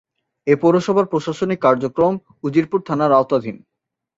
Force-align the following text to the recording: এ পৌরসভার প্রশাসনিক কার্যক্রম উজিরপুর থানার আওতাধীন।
এ 0.47 0.53
পৌরসভার 0.61 1.05
প্রশাসনিক 1.11 1.59
কার্যক্রম 1.61 2.13
উজিরপুর 2.43 2.79
থানার 2.87 3.11
আওতাধীন। 3.11 3.57